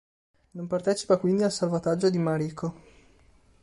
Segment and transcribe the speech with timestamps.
[0.55, 2.73] Non partecipa quindi al salvataggio di Mariko.